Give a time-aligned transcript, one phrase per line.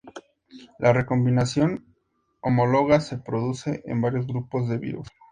[0.79, 1.85] La recombinación
[2.41, 5.07] homóloga se produce en varios grupos de virus.